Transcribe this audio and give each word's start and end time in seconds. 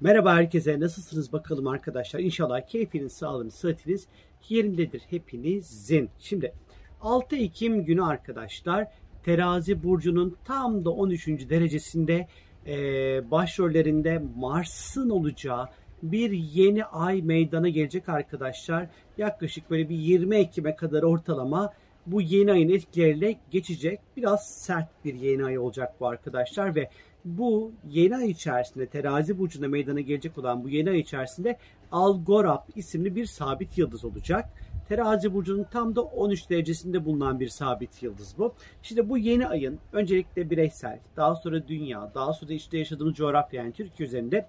Merhaba 0.00 0.34
herkese 0.34 0.80
nasılsınız 0.80 1.32
bakalım 1.32 1.66
arkadaşlar. 1.66 2.20
İnşallah 2.20 2.60
keyfiniz, 2.60 3.12
sağlığınız, 3.12 3.54
sıhhatiniz 3.54 4.06
yerindedir 4.48 5.00
hepinizin. 5.10 6.10
Şimdi 6.18 6.52
6 7.00 7.36
Ekim 7.36 7.84
günü 7.84 8.04
arkadaşlar 8.04 8.88
terazi 9.24 9.82
burcunun 9.82 10.36
tam 10.44 10.84
da 10.84 10.90
13. 10.90 11.28
derecesinde 11.28 12.28
e, 12.66 12.74
başrollerinde 13.30 14.22
Mars'ın 14.36 15.10
olacağı 15.10 15.68
bir 16.02 16.30
yeni 16.30 16.84
ay 16.84 17.22
meydana 17.22 17.68
gelecek 17.68 18.08
arkadaşlar. 18.08 18.86
Yaklaşık 19.16 19.70
böyle 19.70 19.88
bir 19.88 19.96
20 19.96 20.36
Ekim'e 20.36 20.76
kadar 20.76 21.02
ortalama 21.02 21.72
bu 22.06 22.20
yeni 22.20 22.52
ayın 22.52 22.68
etkileriyle 22.68 23.38
geçecek. 23.50 24.00
Biraz 24.16 24.48
sert 24.48 25.04
bir 25.04 25.14
yeni 25.14 25.44
ay 25.44 25.58
olacak 25.58 26.00
bu 26.00 26.06
arkadaşlar 26.06 26.74
ve 26.74 26.90
bu 27.24 27.72
yeni 27.88 28.16
ay 28.16 28.30
içerisinde 28.30 28.86
terazi 28.86 29.38
burcunda 29.38 29.68
meydana 29.68 30.00
gelecek 30.00 30.38
olan 30.38 30.64
bu 30.64 30.68
yeni 30.68 30.90
ay 30.90 30.98
içerisinde 30.98 31.58
Algorab 31.92 32.68
isimli 32.76 33.16
bir 33.16 33.26
sabit 33.26 33.78
yıldız 33.78 34.04
olacak. 34.04 34.48
Terazi 34.88 35.34
burcunun 35.34 35.64
tam 35.64 35.96
da 35.96 36.02
13 36.02 36.50
derecesinde 36.50 37.04
bulunan 37.04 37.40
bir 37.40 37.48
sabit 37.48 38.02
yıldız 38.02 38.34
bu. 38.38 38.54
Şimdi 38.82 39.08
bu 39.08 39.18
yeni 39.18 39.46
ayın 39.46 39.78
öncelikle 39.92 40.50
bireysel, 40.50 40.98
daha 41.16 41.34
sonra 41.34 41.68
dünya, 41.68 42.10
daha 42.14 42.32
sonra 42.32 42.52
işte 42.52 42.78
yaşadığımız 42.78 43.14
coğrafya 43.14 43.62
yani 43.62 43.72
Türkiye 43.72 44.06
üzerinde 44.06 44.48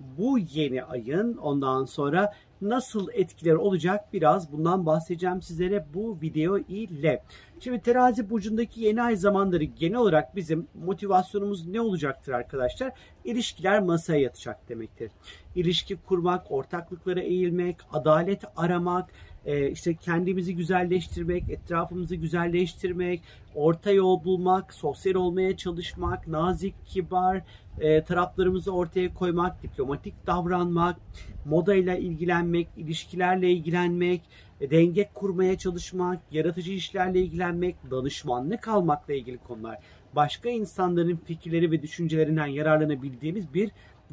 bu 0.00 0.38
yeni 0.38 0.84
ayın 0.84 1.36
ondan 1.36 1.84
sonra 1.84 2.32
nasıl 2.60 3.08
etkileri 3.12 3.56
olacak 3.56 4.12
biraz 4.12 4.52
bundan 4.52 4.86
bahsedeceğim 4.86 5.42
sizlere 5.42 5.86
bu 5.94 6.18
video 6.22 6.58
ile. 6.58 7.22
Şimdi 7.60 7.80
terazi 7.80 8.30
burcundaki 8.30 8.80
yeni 8.80 9.02
ay 9.02 9.16
zamanları 9.16 9.64
genel 9.64 9.98
olarak 9.98 10.36
bizim 10.36 10.66
motivasyonumuz 10.74 11.66
ne 11.66 11.80
olacaktır 11.80 12.32
arkadaşlar? 12.32 12.92
İlişkiler 13.24 13.82
masaya 13.82 14.20
yatacak 14.20 14.68
demektir. 14.68 15.10
İlişki 15.54 15.96
kurmak, 15.96 16.50
ortaklıklara 16.50 17.20
eğilmek, 17.20 17.76
adalet 17.92 18.42
aramak, 18.56 19.10
e, 19.46 19.70
işte 19.70 19.94
kendimizi 19.94 20.56
güzelleştirmek, 20.56 21.50
etrafımızı 21.50 22.16
güzelleştirmek, 22.16 23.22
orta 23.54 23.90
yol 23.90 24.24
bulmak, 24.24 24.74
sosyal 24.74 25.14
olmaya 25.14 25.56
çalışmak, 25.56 26.28
nazik, 26.28 26.74
kibar 26.86 27.42
e, 27.80 28.04
taraflarımızı 28.04 28.72
ortaya 28.72 29.14
koymak, 29.14 29.62
diplomatik 29.62 30.26
davranmak, 30.26 30.96
modayla 31.44 31.96
ilgilenmek, 31.96 32.68
ilişkilerle 32.76 33.50
ilgilenmek, 33.50 34.22
e, 34.60 34.70
denge 34.70 35.10
kurmaya 35.14 35.58
çalışmak, 35.58 36.18
yaratıcı 36.30 36.72
işlerle 36.72 37.20
ilgilenmek, 37.20 37.76
danışmanlık 37.90 38.68
almakla 38.68 39.14
ilgili 39.14 39.38
konular. 39.38 39.78
Başka 40.16 40.48
insanların 40.48 41.16
fikirleri 41.16 41.70
ve 41.70 41.82
düşüncelerinden 41.82 42.46
yararlanabildiğimiz 42.46 43.54
bir 43.54 43.70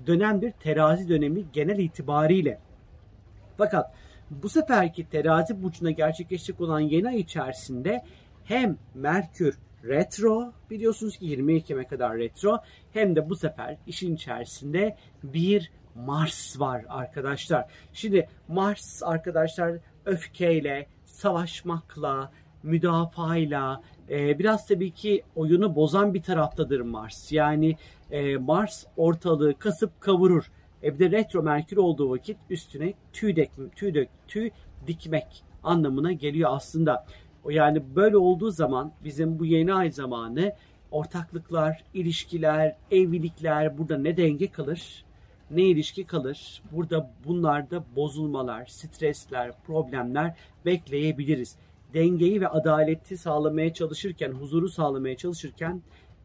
dönemdir. 0.08 0.52
Terazi 0.52 1.10
dönemi 1.10 1.44
genel 1.54 1.80
itibariyle. 1.80 2.60
Fakat 3.58 3.94
bu 4.30 4.50
seferki 4.50 5.10
terazi 5.10 5.64
burcuna 5.64 5.92
gerçekleşecek 5.92 6.62
olan 6.62 6.80
yeni 6.80 7.08
ay 7.08 7.20
içerisinde 7.20 8.04
hem 8.44 8.78
Merkür 8.96 9.60
retro 9.84 10.54
biliyorsunuz 10.70 11.18
ki 11.18 11.26
20 11.26 11.54
Ekim'e 11.56 11.88
kadar 11.88 12.18
retro 12.18 12.58
hem 12.94 13.16
de 13.16 13.30
bu 13.30 13.36
sefer 13.36 13.78
işin 13.88 14.16
içerisinde 14.16 14.98
bir 15.24 15.72
Mars 15.96 16.60
var 16.60 16.86
arkadaşlar. 16.90 17.66
Şimdi 17.94 18.30
Mars 18.48 19.04
arkadaşlar 19.04 19.78
öfkeyle, 20.06 20.88
savaşmakla, 21.06 22.32
müdafaayla, 22.64 23.82
e, 24.10 24.40
biraz 24.40 24.68
tabii 24.68 24.92
ki 24.92 25.24
oyunu 25.36 25.76
bozan 25.76 26.14
bir 26.14 26.22
taraftadır 26.22 26.82
Mars. 26.82 27.32
Yani 27.32 27.78
e, 28.12 28.38
Mars 28.38 28.86
ortalığı 28.98 29.60
kasıp 29.60 30.02
kavurur. 30.02 30.52
E 30.84 31.00
bir 31.00 31.00
de 31.00 31.18
retro 31.18 31.44
Merkür 31.44 31.78
olduğu 31.78 32.12
vakit 32.12 32.38
üstüne 32.50 32.94
tüy, 33.14 33.36
dek, 33.36 33.52
tüy, 33.76 33.94
dök, 33.94 34.10
tüy 34.28 34.50
dikmek 34.88 35.44
anlamına 35.64 36.12
geliyor 36.12 36.50
aslında. 36.54 37.06
Yani 37.50 37.96
böyle 37.96 38.18
olduğu 38.18 38.52
zaman 38.52 38.92
bizim 39.04 39.40
bu 39.40 39.46
yeni 39.46 39.74
ay 39.74 39.92
zamanı 39.92 40.54
ortaklıklar, 40.92 41.84
ilişkiler, 41.94 42.76
evlilikler 42.92 43.78
burada 43.78 43.98
ne 43.98 44.18
denge 44.18 44.52
kalır 44.52 45.04
ne 45.56 45.64
ilişki 45.64 46.04
kalır. 46.04 46.62
Burada 46.72 47.12
bunlarda 47.26 47.84
bozulmalar, 47.96 48.66
stresler, 48.66 49.52
problemler 49.68 50.36
bekleyebiliriz. 50.66 51.56
Dengeyi 51.94 52.42
ve 52.42 52.48
adaleti 52.48 53.18
sağlamaya 53.18 53.74
çalışırken, 53.74 54.32
huzuru 54.32 54.70
sağlamaya 54.70 55.18
çalışırken 55.18 55.82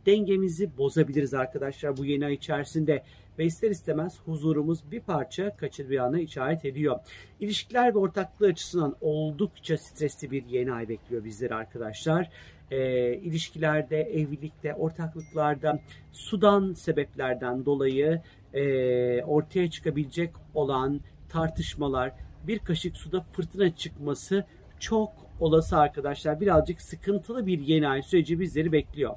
dengemizi 0.07 0.79
bozabiliriz 0.79 1.35
arkadaşlar 1.35 1.97
bu 1.97 2.05
yeni 2.05 2.27
ay 2.27 2.35
içerisinde 2.35 3.03
ve 3.39 3.45
ister 3.45 3.71
istemez 3.71 4.19
huzurumuz 4.25 4.91
bir 4.91 5.01
parça 5.01 5.57
kaçıracağına 5.57 6.21
işaret 6.21 6.65
ediyor. 6.65 7.01
İlişkiler 7.41 7.95
ve 7.95 7.99
ortaklığı 7.99 8.47
açısından 8.47 8.97
oldukça 9.01 9.79
stresli 9.79 10.31
bir 10.31 10.47
yeni 10.47 10.73
ay 10.73 10.89
bekliyor 10.89 11.25
bizleri 11.25 11.55
arkadaşlar. 11.55 12.31
E, 12.71 13.13
ilişkilerde, 13.15 14.01
evlilikte, 14.01 14.75
ortaklıklarda 14.75 15.81
sudan 16.13 16.73
sebeplerden 16.73 17.65
dolayı 17.65 18.23
e, 18.55 19.23
ortaya 19.23 19.71
çıkabilecek 19.71 20.31
olan 20.55 21.01
tartışmalar, 21.29 22.13
bir 22.47 22.59
kaşık 22.59 22.97
suda 22.97 23.21
fırtına 23.21 23.77
çıkması 23.77 24.45
çok 24.81 25.13
olası 25.41 25.77
arkadaşlar. 25.79 26.41
Birazcık 26.41 26.81
sıkıntılı 26.81 27.47
bir 27.47 27.59
yeni 27.59 27.89
ay 27.89 28.03
süreci 28.03 28.41
bizleri 28.41 28.73
bekliyor. 28.73 29.15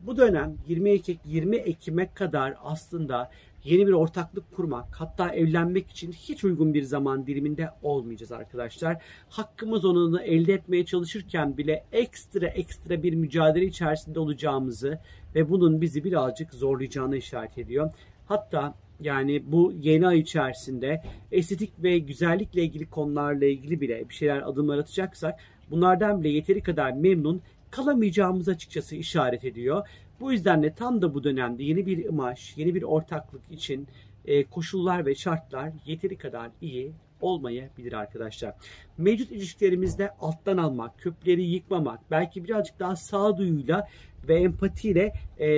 Bu 0.00 0.16
dönem 0.16 0.56
20 0.68 0.90
Ekim 0.90 1.18
20 1.24 1.56
Ekim'e 1.56 2.14
kadar 2.14 2.54
aslında 2.64 3.30
yeni 3.64 3.86
bir 3.86 3.92
ortaklık 3.92 4.52
kurmak, 4.52 5.00
hatta 5.00 5.34
evlenmek 5.34 5.90
için 5.90 6.12
hiç 6.12 6.44
uygun 6.44 6.74
bir 6.74 6.82
zaman 6.82 7.26
diliminde 7.26 7.70
olmayacağız 7.82 8.32
arkadaşlar. 8.32 9.02
Hakkımız 9.28 9.84
onunu 9.84 10.20
elde 10.20 10.52
etmeye 10.52 10.84
çalışırken 10.84 11.56
bile 11.56 11.84
ekstra 11.92 12.46
ekstra 12.46 13.02
bir 13.02 13.14
mücadele 13.14 13.64
içerisinde 13.64 14.20
olacağımızı 14.20 14.98
ve 15.34 15.50
bunun 15.50 15.80
bizi 15.80 16.04
birazcık 16.04 16.54
zorlayacağını 16.54 17.16
işaret 17.16 17.58
ediyor. 17.58 17.90
Hatta 18.26 18.74
yani 19.00 19.42
bu 19.46 19.72
yeni 19.72 20.06
ay 20.06 20.18
içerisinde 20.18 21.02
estetik 21.32 21.82
ve 21.82 21.98
güzellikle 21.98 22.62
ilgili 22.62 22.90
konularla 22.90 23.46
ilgili 23.46 23.80
bile 23.80 24.08
bir 24.08 24.14
şeyler 24.14 24.42
adımlar 24.48 24.78
atacaksak 24.78 25.40
bunlardan 25.70 26.20
bile 26.20 26.28
yeteri 26.28 26.62
kadar 26.62 26.92
memnun 26.92 27.42
kalamayacağımız 27.70 28.48
açıkçası 28.48 28.96
işaret 28.96 29.44
ediyor. 29.44 29.88
Bu 30.20 30.32
yüzden 30.32 30.62
de 30.62 30.74
tam 30.74 31.02
da 31.02 31.14
bu 31.14 31.24
dönemde 31.24 31.62
yeni 31.62 31.86
bir 31.86 32.04
imaj, 32.04 32.56
yeni 32.56 32.74
bir 32.74 32.82
ortaklık 32.82 33.42
için 33.50 33.88
e, 34.24 34.44
koşullar 34.44 35.06
ve 35.06 35.14
şartlar 35.14 35.72
yeteri 35.86 36.18
kadar 36.18 36.50
iyi 36.60 36.92
olmayabilir 37.20 37.92
arkadaşlar. 37.92 38.54
Mevcut 38.98 39.32
ilişkilerimizde 39.32 40.10
alttan 40.10 40.56
almak, 40.56 40.98
köpleri 40.98 41.42
yıkmamak, 41.42 42.00
belki 42.10 42.44
birazcık 42.44 42.78
daha 42.78 42.96
sağduyuyla 42.96 43.88
ve 44.28 44.40
empatiyle 44.40 45.12
e, 45.38 45.48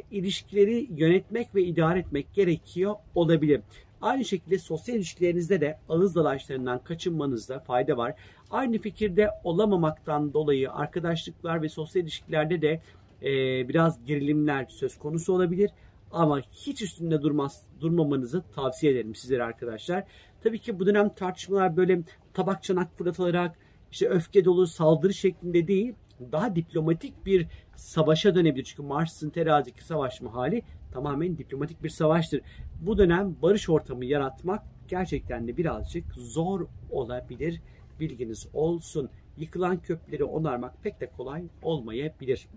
ilişkileri 0.00 0.88
yönetmek 0.96 1.54
ve 1.54 1.62
idare 1.62 1.98
etmek 1.98 2.34
gerekiyor 2.34 2.94
olabilir. 3.14 3.60
Aynı 4.00 4.24
şekilde 4.24 4.58
sosyal 4.58 4.96
ilişkilerinizde 4.96 5.60
de 5.60 5.78
ağız 5.88 6.14
dalaşlarından 6.14 6.84
kaçınmanızda 6.84 7.60
fayda 7.60 7.96
var. 7.96 8.14
Aynı 8.50 8.78
fikirde 8.78 9.30
olamamaktan 9.44 10.32
dolayı 10.32 10.72
arkadaşlıklar 10.72 11.62
ve 11.62 11.68
sosyal 11.68 12.02
ilişkilerde 12.02 12.62
de 12.62 12.80
e, 13.22 13.28
biraz 13.68 14.04
gerilimler 14.04 14.66
söz 14.68 14.98
konusu 14.98 15.32
olabilir. 15.32 15.70
Ama 16.10 16.40
hiç 16.40 16.82
üstünde 16.82 17.22
durmaz, 17.22 17.62
durmamanızı 17.80 18.42
tavsiye 18.54 18.92
ederim 18.92 19.14
sizlere 19.14 19.44
arkadaşlar. 19.44 20.04
Tabii 20.42 20.58
ki 20.58 20.78
bu 20.78 20.86
dönem 20.86 21.08
tartışmalar 21.08 21.76
böyle 21.76 22.02
tabak 22.34 22.62
çanak 22.62 22.98
fırlatılarak 22.98 23.58
işte 23.90 24.08
öfke 24.08 24.44
dolu 24.44 24.66
saldırı 24.66 25.14
şeklinde 25.14 25.68
değil 25.68 25.94
daha 26.32 26.56
diplomatik 26.56 27.26
bir 27.26 27.46
savaşa 27.76 28.34
dönebilir. 28.34 28.64
Çünkü 28.64 28.82
Mars'ın 28.82 29.30
terazideki 29.30 29.84
savaşma 29.84 30.34
hali 30.34 30.62
tamamen 30.92 31.38
diplomatik 31.38 31.82
bir 31.82 31.88
savaştır. 31.88 32.40
Bu 32.80 32.98
dönem 32.98 33.36
barış 33.42 33.68
ortamı 33.68 34.04
yaratmak 34.04 34.62
gerçekten 34.88 35.48
de 35.48 35.56
birazcık 35.56 36.14
zor 36.14 36.66
olabilir. 36.90 37.60
Bilginiz 38.00 38.48
olsun. 38.52 39.10
Yıkılan 39.36 39.82
köprüleri 39.82 40.24
onarmak 40.24 40.82
pek 40.82 41.00
de 41.00 41.10
kolay 41.16 41.44
olmayabilir. 41.62 42.48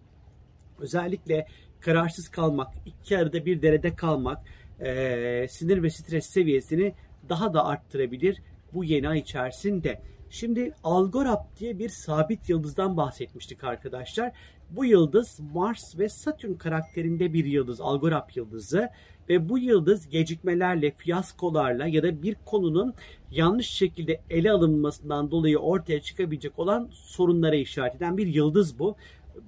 Özellikle 0.81 1.48
kararsız 1.80 2.30
kalmak, 2.30 2.74
iki 2.86 3.18
arada 3.18 3.45
bir 3.45 3.62
derede 3.62 3.95
kalmak 3.95 4.39
e, 4.80 5.48
sinir 5.50 5.83
ve 5.83 5.89
stres 5.89 6.25
seviyesini 6.25 6.94
daha 7.30 7.54
da 7.54 7.66
arttırabilir 7.66 8.42
bu 8.74 8.83
yeni 8.83 9.10
ay 9.10 9.19
içerisinde. 9.19 10.01
Şimdi 10.30 10.74
Algorab 10.83 11.57
diye 11.60 11.80
bir 11.80 11.89
sabit 11.89 12.50
yıldızdan 12.50 12.98
bahsetmiştik 12.98 13.63
arkadaşlar. 13.63 14.31
Bu 14.69 14.86
yıldız 14.86 15.39
Mars 15.54 16.00
ve 16.00 16.10
Satürn 16.10 16.54
karakterinde 16.54 17.33
bir 17.33 17.45
yıldız, 17.45 17.81
Algorab 17.81 18.30
yıldızı 18.36 18.89
ve 19.30 19.50
bu 19.50 19.57
yıldız 19.57 20.10
gecikmelerle, 20.10 20.92
fiyaskolarla 20.92 21.88
ya 21.88 22.04
da 22.04 22.24
bir 22.24 22.36
konunun 22.45 22.94
yanlış 23.31 23.68
şekilde 23.68 24.22
ele 24.30 24.51
alınmasından 24.51 25.31
dolayı 25.31 25.57
ortaya 25.57 26.01
çıkabilecek 26.01 26.60
olan 26.60 26.89
sorunlara 26.92 27.56
işaret 27.56 27.95
eden 27.95 28.18
bir 28.18 28.28
yıldız 28.28 28.80
bu. 28.80 28.95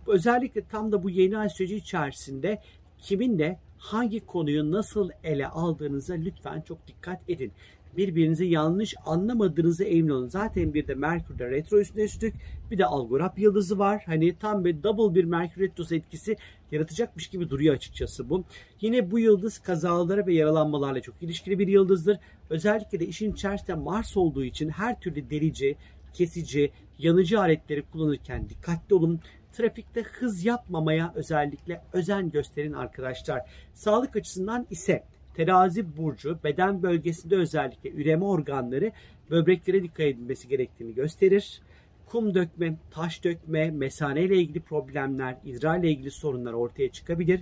Özellikle 0.08 0.66
tam 0.66 0.92
da 0.92 1.04
bu 1.04 1.10
yeni 1.10 1.38
ay 1.38 1.50
süreci 1.50 1.76
içerisinde 1.76 2.62
kiminle 3.00 3.60
hangi 3.78 4.26
konuyu 4.26 4.72
nasıl 4.72 5.10
ele 5.24 5.48
aldığınıza 5.48 6.14
lütfen 6.14 6.62
çok 6.62 6.88
dikkat 6.88 7.30
edin 7.30 7.52
birbirinizi 7.98 8.46
yanlış 8.46 8.96
anlamadığınızı 9.06 9.84
emin 9.84 10.10
olun. 10.10 10.28
Zaten 10.28 10.74
bir 10.74 10.88
de 10.88 10.96
Merkür'de 10.96 11.52
retro 11.52 11.80
üstüne 11.80 12.04
üstlük 12.04 12.36
bir 12.72 12.78
de 12.78 12.86
Algorab 12.86 13.38
yıldızı 13.38 13.80
var. 13.80 14.04
Hani 14.06 14.36
tam 14.40 14.66
bir 14.66 14.84
double 14.84 15.16
bir 15.16 15.24
Merkür 15.24 15.62
retrosu 15.62 15.96
etkisi 15.96 16.38
yaratacakmış 16.72 17.28
gibi 17.28 17.50
duruyor 17.50 17.76
açıkçası 17.76 18.30
bu. 18.30 18.44
Yine 18.82 19.12
bu 19.12 19.20
yıldız 19.20 19.60
kazalara 19.60 20.28
ve 20.28 20.34
yaralanmalarla 20.34 21.02
çok 21.02 21.16
ilişkili 21.22 21.60
bir 21.60 21.68
yıldızdır. 21.68 22.18
Özellikle 22.50 23.00
de 23.00 23.08
işin 23.08 23.34
içerisinde 23.34 23.74
Mars 23.74 24.18
olduğu 24.18 24.44
için 24.44 24.70
her 24.70 25.00
türlü 25.00 25.30
delici, 25.30 25.76
kesici, 26.14 26.72
yanıcı 27.00 27.40
aletleri 27.40 27.82
kullanırken 27.82 28.50
dikkatli 28.50 28.96
olun. 28.96 29.20
Trafikte 29.54 30.02
hız 30.02 30.46
yapmamaya 30.46 31.14
özellikle 31.16 31.82
özen 31.94 32.32
gösterin 32.32 32.74
arkadaşlar. 32.74 33.42
Sağlık 33.74 34.16
açısından 34.16 34.68
ise 34.70 35.04
terazi 35.36 35.98
burcu 35.98 36.40
beden 36.44 36.84
bölgesinde 36.84 37.36
özellikle 37.36 37.90
üreme 37.90 38.26
organları 38.26 38.92
böbreklere 39.30 39.84
dikkat 39.84 40.06
edilmesi 40.06 40.48
gerektiğini 40.48 40.94
gösterir. 40.94 41.62
Kum 42.06 42.34
dökme, 42.36 42.76
taş 42.92 43.24
dökme, 43.24 43.72
mesane 43.72 44.22
ile 44.22 44.38
ilgili 44.38 44.60
problemler, 44.60 45.38
idrar 45.46 45.80
ile 45.80 45.90
ilgili 45.90 46.12
sorunlar 46.12 46.54
ortaya 46.54 46.92
çıkabilir. 46.92 47.42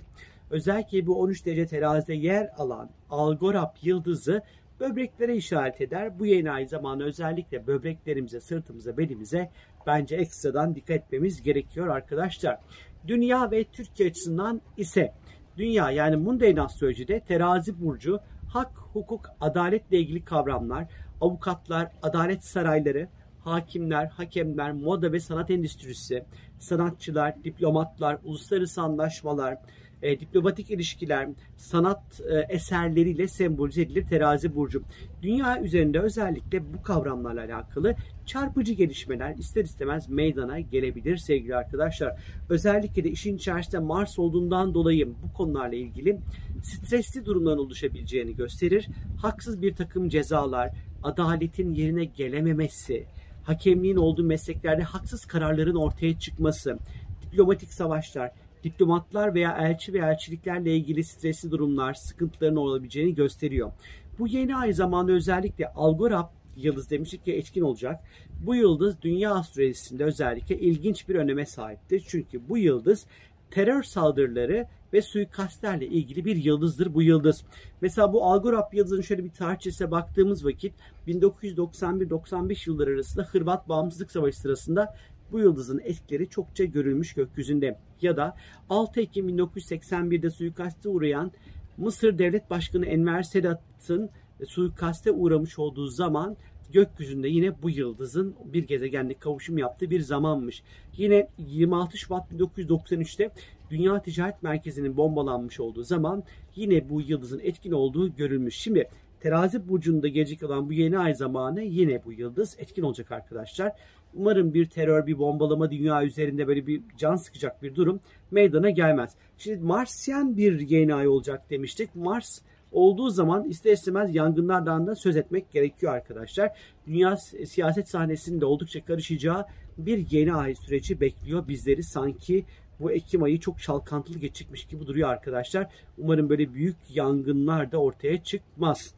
Özellikle 0.50 1.06
bu 1.06 1.20
13 1.20 1.46
derece 1.46 1.66
terazide 1.66 2.14
yer 2.14 2.50
alan 2.56 2.90
Algorab 3.10 3.76
yıldızı 3.82 4.42
böbreklere 4.80 5.36
işaret 5.36 5.80
eder. 5.80 6.18
Bu 6.18 6.26
yeni 6.26 6.50
ay 6.50 6.66
zamanı 6.66 7.04
özellikle 7.04 7.66
böbreklerimize, 7.66 8.40
sırtımıza, 8.40 8.96
belimize 8.96 9.50
bence 9.86 10.16
ekstradan 10.16 10.74
dikkat 10.74 10.96
etmemiz 10.96 11.42
gerekiyor 11.42 11.88
arkadaşlar. 11.88 12.58
Dünya 13.06 13.50
ve 13.50 13.64
Türkiye 13.64 14.08
açısından 14.08 14.60
ise 14.76 15.14
dünya 15.56 15.90
yani 15.90 16.16
mundane 16.16 16.62
astrolojide 16.62 17.20
terazi 17.20 17.80
burcu 17.80 18.20
hak, 18.48 18.72
hukuk, 18.76 19.30
adaletle 19.40 19.98
ilgili 19.98 20.24
kavramlar, 20.24 20.86
avukatlar, 21.20 21.88
adalet 22.02 22.44
sarayları, 22.44 23.08
hakimler, 23.44 24.06
hakemler, 24.06 24.72
moda 24.72 25.12
ve 25.12 25.20
sanat 25.20 25.50
endüstrisi, 25.50 26.24
sanatçılar, 26.58 27.44
diplomatlar, 27.44 28.18
uluslararası 28.24 28.82
anlaşmalar, 28.82 29.58
e, 30.02 30.20
diplomatik 30.20 30.70
ilişkiler, 30.70 31.28
sanat 31.56 32.20
e, 32.20 32.54
eserleriyle 32.54 33.28
sembolize 33.28 33.82
edilir 33.82 34.06
terazi 34.06 34.54
burcu. 34.54 34.82
Dünya 35.22 35.62
üzerinde 35.62 36.00
özellikle 36.00 36.74
bu 36.74 36.82
kavramlarla 36.82 37.40
alakalı 37.40 37.94
çarpıcı 38.26 38.72
gelişmeler 38.72 39.36
ister 39.36 39.64
istemez 39.64 40.08
meydana 40.08 40.60
gelebilir 40.60 41.16
sevgili 41.16 41.56
arkadaşlar. 41.56 42.20
Özellikle 42.50 43.04
de 43.04 43.10
işin 43.10 43.36
içerisinde 43.36 43.78
Mars 43.78 44.18
olduğundan 44.18 44.74
dolayı 44.74 45.08
bu 45.22 45.32
konularla 45.32 45.76
ilgili 45.76 46.18
stresli 46.62 47.26
durumların 47.26 47.58
oluşabileceğini 47.58 48.36
gösterir. 48.36 48.88
Haksız 49.22 49.62
bir 49.62 49.74
takım 49.74 50.08
cezalar, 50.08 50.70
adaletin 51.02 51.74
yerine 51.74 52.04
gelememesi, 52.04 53.06
hakemliğin 53.44 53.96
olduğu 53.96 54.24
mesleklerde 54.24 54.82
haksız 54.82 55.24
kararların 55.24 55.74
ortaya 55.74 56.18
çıkması, 56.18 56.78
diplomatik 57.22 57.72
savaşlar, 57.72 58.30
diplomatlar 58.64 59.34
veya 59.34 59.58
elçi 59.58 59.92
ve 59.92 59.98
elçiliklerle 59.98 60.76
ilgili 60.76 61.04
stresli 61.04 61.50
durumlar, 61.50 61.94
sıkıntıların 61.94 62.56
olabileceğini 62.56 63.14
gösteriyor. 63.14 63.72
Bu 64.18 64.28
yeni 64.28 64.56
ay 64.56 64.72
zamanı 64.72 65.12
özellikle 65.12 65.68
Algorab 65.68 66.28
yıldız 66.56 66.90
demiştik 66.90 67.24
ki 67.24 67.32
etkin 67.32 67.62
olacak. 67.62 68.00
Bu 68.46 68.54
yıldız 68.54 69.02
dünya 69.02 69.34
astrolojisinde 69.34 70.04
özellikle 70.04 70.58
ilginç 70.58 71.08
bir 71.08 71.14
öneme 71.14 71.46
sahiptir. 71.46 72.04
Çünkü 72.08 72.48
bu 72.48 72.58
yıldız 72.58 73.06
terör 73.50 73.82
saldırıları 73.82 74.66
ve 74.92 75.02
suikastlerle 75.02 75.86
ilgili 75.86 76.24
bir 76.24 76.36
yıldızdır 76.36 76.94
bu 76.94 77.02
yıldız. 77.02 77.44
Mesela 77.80 78.12
bu 78.12 78.24
Algorab 78.24 78.72
yıldızının 78.72 79.00
şöyle 79.00 79.24
bir 79.24 79.30
tarihçesine 79.30 79.90
baktığımız 79.90 80.44
vakit 80.44 80.74
1991-95 81.08 82.70
yılları 82.70 82.90
arasında 82.90 83.24
Hırvat 83.24 83.68
Bağımsızlık 83.68 84.10
Savaşı 84.10 84.40
sırasında 84.40 84.96
bu 85.32 85.38
yıldızın 85.38 85.80
etkileri 85.84 86.28
çokça 86.28 86.64
görülmüş 86.64 87.14
gökyüzünde. 87.14 87.78
Ya 88.02 88.16
da 88.16 88.36
6 88.70 89.00
Ekim 89.00 89.28
1981'de 89.28 90.30
suikaste 90.30 90.88
uğrayan 90.88 91.32
Mısır 91.76 92.18
Devlet 92.18 92.50
Başkanı 92.50 92.86
Enver 92.86 93.22
Sedat'ın 93.22 94.10
suikaste 94.46 95.12
uğramış 95.12 95.58
olduğu 95.58 95.86
zaman 95.86 96.36
gökyüzünde 96.72 97.28
yine 97.28 97.62
bu 97.62 97.70
yıldızın 97.70 98.34
bir 98.44 98.64
gezegenle 98.64 99.14
kavuşum 99.14 99.58
yaptığı 99.58 99.90
bir 99.90 100.00
zamanmış. 100.00 100.62
Yine 100.96 101.28
26 101.38 101.98
Şubat 101.98 102.32
1993'te 102.32 103.30
Dünya 103.70 104.02
Ticaret 104.02 104.42
Merkezi'nin 104.42 104.96
bombalanmış 104.96 105.60
olduğu 105.60 105.82
zaman 105.82 106.24
yine 106.56 106.88
bu 106.88 107.00
yıldızın 107.00 107.40
etkin 107.42 107.72
olduğu 107.72 108.16
görülmüş. 108.16 108.54
Şimdi 108.54 108.88
Terazi 109.22 109.68
burcunda 109.68 110.08
gelecek 110.08 110.42
olan 110.42 110.68
bu 110.68 110.72
yeni 110.72 110.98
ay 110.98 111.14
zamanı 111.14 111.62
yine 111.62 112.04
bu 112.04 112.12
yıldız 112.12 112.56
etkin 112.58 112.82
olacak 112.82 113.12
arkadaşlar. 113.12 113.72
Umarım 114.14 114.54
bir 114.54 114.66
terör, 114.66 115.06
bir 115.06 115.18
bombalama 115.18 115.70
dünya 115.70 116.04
üzerinde 116.04 116.46
böyle 116.46 116.66
bir 116.66 116.82
can 116.98 117.16
sıkacak 117.16 117.62
bir 117.62 117.74
durum 117.74 118.00
meydana 118.30 118.70
gelmez. 118.70 119.14
Şimdi 119.38 119.64
Marsyen 119.64 120.36
bir 120.36 120.60
yeni 120.60 120.94
ay 120.94 121.08
olacak 121.08 121.50
demiştik. 121.50 121.94
Mars 121.94 122.40
olduğu 122.72 123.10
zaman 123.10 123.44
ister 123.44 123.72
istemez 123.72 124.14
yangınlardan 124.14 124.86
da 124.86 124.94
söz 124.94 125.16
etmek 125.16 125.50
gerekiyor 125.50 125.94
arkadaşlar. 125.94 126.50
Dünya 126.86 127.16
siyaset 127.46 127.88
sahnesinde 127.88 128.44
oldukça 128.44 128.84
karışacağı 128.84 129.46
bir 129.78 130.10
yeni 130.10 130.34
ay 130.34 130.54
süreci 130.54 131.00
bekliyor 131.00 131.48
bizleri 131.48 131.82
sanki 131.82 132.44
bu 132.80 132.92
Ekim 132.92 133.22
ayı 133.22 133.40
çok 133.40 133.60
çalkantılı 133.60 134.18
geçecekmiş 134.18 134.64
gibi 134.64 134.86
duruyor 134.86 135.08
arkadaşlar. 135.08 135.68
Umarım 135.98 136.28
böyle 136.28 136.54
büyük 136.54 136.76
yangınlar 136.94 137.72
da 137.72 137.78
ortaya 137.78 138.22
çıkmaz. 138.22 138.94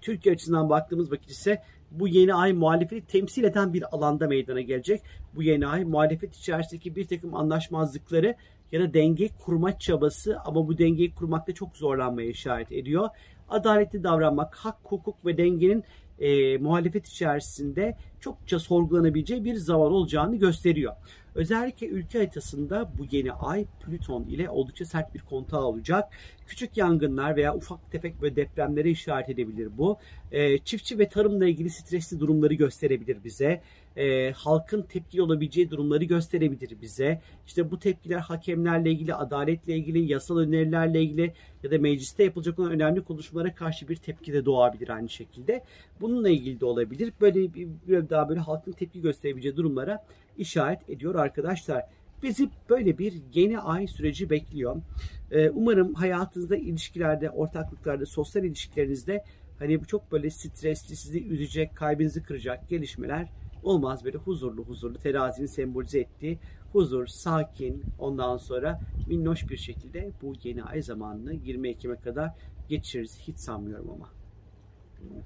Türkiye 0.00 0.34
açısından 0.34 0.70
baktığımız 0.70 1.12
vakit 1.12 1.30
ise 1.30 1.62
bu 1.90 2.08
yeni 2.08 2.34
ay 2.34 2.52
muhalefeti 2.52 3.06
temsil 3.06 3.44
eden 3.44 3.72
bir 3.72 3.96
alanda 3.96 4.26
meydana 4.26 4.60
gelecek. 4.60 5.00
Bu 5.34 5.42
yeni 5.42 5.66
ay 5.66 5.84
muhalefet 5.84 6.36
içerisindeki 6.36 6.96
bir 6.96 7.06
takım 7.06 7.34
anlaşmazlıkları 7.34 8.34
ya 8.72 8.80
da 8.80 8.94
denge 8.94 9.28
kurma 9.28 9.78
çabası 9.78 10.38
ama 10.44 10.68
bu 10.68 10.78
dengeyi 10.78 11.14
kurmakta 11.14 11.54
çok 11.54 11.76
zorlanmaya 11.76 12.28
işaret 12.28 12.72
ediyor. 12.72 13.08
Adaletli 13.48 14.04
davranmak, 14.04 14.54
hak, 14.54 14.76
hukuk 14.84 15.26
ve 15.26 15.38
dengenin 15.38 15.84
e, 16.18 16.58
muhalefet 16.58 17.08
içerisinde 17.08 17.96
çokça 18.20 18.58
sorgulanabileceği 18.58 19.44
bir 19.44 19.54
zaman 19.54 19.92
olacağını 19.92 20.36
gösteriyor. 20.36 20.92
Özellikle 21.34 21.86
ülke 21.86 22.18
haritasında 22.18 22.90
bu 22.98 23.06
yeni 23.10 23.32
ay 23.32 23.66
Plüton 23.86 24.24
ile 24.24 24.50
oldukça 24.50 24.84
sert 24.84 25.14
bir 25.14 25.20
kontağı 25.20 25.64
olacak. 25.64 26.12
Küçük 26.46 26.76
yangınlar 26.76 27.36
veya 27.36 27.56
ufak 27.56 27.92
tefek 27.92 28.22
böyle 28.22 28.36
depremlere 28.36 28.90
işaret 28.90 29.28
edebilir 29.28 29.68
bu. 29.78 29.98
E, 30.32 30.58
çiftçi 30.58 30.98
ve 30.98 31.08
tarımla 31.08 31.46
ilgili 31.46 31.70
stresli 31.70 32.20
durumları 32.20 32.54
gösterebilir 32.54 33.24
bize. 33.24 33.62
E, 34.00 34.32
halkın 34.32 34.82
tepkili 34.82 35.22
olabileceği 35.22 35.70
durumları 35.70 36.04
gösterebilir 36.04 36.76
bize. 36.82 37.20
İşte 37.46 37.70
bu 37.70 37.78
tepkiler 37.78 38.18
hakemlerle 38.18 38.90
ilgili, 38.90 39.14
adaletle 39.14 39.76
ilgili, 39.76 40.12
yasal 40.12 40.38
önerilerle 40.38 41.02
ilgili 41.02 41.32
ya 41.62 41.70
da 41.70 41.78
mecliste 41.78 42.24
yapılacak 42.24 42.58
olan 42.58 42.72
önemli 42.72 43.04
konuşmalara 43.04 43.54
karşı 43.54 43.88
bir 43.88 43.96
tepki 43.96 44.32
de 44.32 44.44
doğabilir 44.44 44.88
aynı 44.88 45.08
şekilde. 45.08 45.64
Bununla 46.00 46.28
ilgili 46.28 46.60
de 46.60 46.64
olabilir. 46.64 47.12
Böyle 47.20 47.54
bir, 47.54 47.68
bir 47.88 48.10
daha 48.10 48.28
böyle 48.28 48.40
halkın 48.40 48.72
tepki 48.72 49.00
gösterebileceği 49.00 49.56
durumlara 49.56 50.04
işaret 50.38 50.90
ediyor 50.90 51.14
arkadaşlar. 51.14 51.84
Bizi 52.22 52.50
böyle 52.70 52.98
bir 52.98 53.14
yeni 53.34 53.60
ay 53.60 53.86
süreci 53.86 54.30
bekliyor. 54.30 54.76
Ee, 55.30 55.50
umarım 55.50 55.94
hayatınızda, 55.94 56.56
ilişkilerde, 56.56 57.30
ortaklıklarda, 57.30 58.06
sosyal 58.06 58.44
ilişkilerinizde 58.44 59.24
hani 59.58 59.80
bu 59.80 59.86
çok 59.86 60.12
böyle 60.12 60.30
stresli, 60.30 60.96
sizi 60.96 61.24
üzecek, 61.24 61.76
kalbinizi 61.76 62.22
kıracak 62.22 62.68
gelişmeler 62.68 63.28
olmaz. 63.62 64.04
Böyle 64.04 64.18
huzurlu 64.18 64.64
huzurlu 64.64 64.98
terazinin 64.98 65.46
sembolize 65.46 66.00
ettiği 66.00 66.38
huzur, 66.72 67.06
sakin 67.06 67.84
ondan 67.98 68.36
sonra 68.36 68.80
minnoş 69.08 69.50
bir 69.50 69.56
şekilde 69.56 70.10
bu 70.22 70.34
yeni 70.42 70.62
ay 70.62 70.82
zamanını 70.82 71.34
20 71.34 71.68
Ekim'e 71.68 71.96
kadar 71.96 72.30
geçiririz. 72.68 73.18
Hiç 73.18 73.38
sanmıyorum 73.38 73.90
ama. 73.90 74.08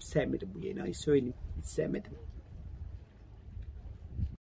Sevmedim 0.01 0.49
bu 0.55 0.67
yeni 0.67 0.83
ayı 0.83 0.95
söyleyeyim. 0.95 1.35
Hiç 1.59 1.67
sevmedim. 1.67 2.13